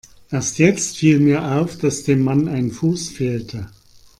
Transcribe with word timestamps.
Erst 0.31 0.57
jetzt 0.57 0.97
viel 0.97 1.19
mir 1.19 1.43
auf, 1.61 1.77
dass 1.77 2.01
dem 2.01 2.23
Mann 2.23 2.47
ein 2.47 2.71
Fuß 2.71 3.09
fehlte. 3.09 3.69